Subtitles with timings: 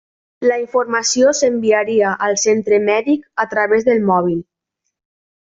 [0.51, 4.45] La informació s'enviaria al centre mèdic a través del mòbil.